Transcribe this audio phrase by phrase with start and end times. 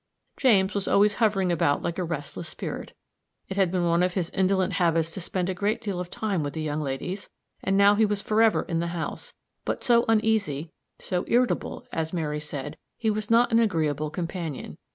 [0.35, 2.93] James was always hovering about like a restless spirit.
[3.49, 6.41] It had been one of his indolent habits to spend a great deal of time
[6.41, 7.29] with the young ladies;
[7.63, 12.39] and now he was forever in the house; but so uneasy, so irritable as Mary
[12.39, 14.79] said he was not an agreeable companion.